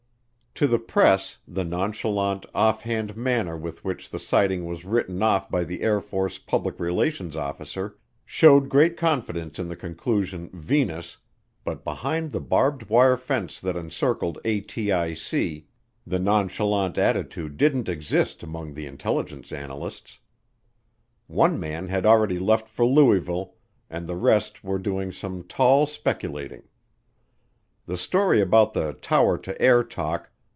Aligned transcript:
To 0.55 0.67
the 0.67 0.79
press, 0.79 1.37
the 1.47 1.63
nonchalant, 1.63 2.45
offhand 2.53 3.15
manner 3.17 3.57
with 3.57 3.83
which 3.85 4.09
the 4.11 4.19
sighting 4.19 4.65
was 4.67 4.83
written 4.85 5.23
off 5.23 5.49
by 5.49 5.63
the 5.63 5.81
Air 5.81 5.99
Force 6.01 6.37
public 6.37 6.77
relations 6.79 7.35
officer 7.37 7.97
showed 8.25 8.67
great 8.69 8.95
confidence 8.97 9.57
in 9.59 9.69
the 9.69 9.75
conclusion, 9.77 10.49
Venus, 10.53 11.17
but 11.63 11.83
behind 11.85 12.31
the 12.31 12.41
barbed 12.41 12.89
wire 12.89 13.15
fence 13.17 13.59
that 13.61 13.75
encircled 13.77 14.37
ATIC 14.45 15.63
the 16.05 16.19
nonchalant 16.19 16.95
attitude 16.97 17.55
didn't 17.57 17.89
exist 17.89 18.43
among 18.43 18.73
the 18.75 18.85
intelligence 18.85 19.51
analysts. 19.53 20.19
One 21.27 21.59
man 21.61 21.87
had 21.87 22.05
already 22.05 22.37
left 22.37 22.67
for 22.69 22.85
Louisville 22.85 23.55
and 23.89 24.05
the 24.05 24.17
rest 24.17 24.63
were 24.65 24.77
doing 24.77 25.11
some 25.13 25.41
tall 25.43 25.85
speculating. 25.87 26.63
The 27.87 27.97
story 27.97 28.41
about 28.41 28.73
the 28.73 28.93
tower 29.01 29.37
to 29.39 29.59
air 29.59 29.81
talk. 29.83 30.27